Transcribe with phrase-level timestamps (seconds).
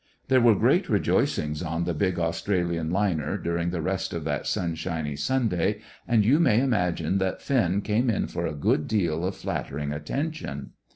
[0.29, 5.15] There were great rejoicings on the big Australian liner during the rest of that sunshiny
[5.15, 9.93] Sunday, and you may imagine that Finn came in for a good deal of flattering
[9.93, 10.71] attention.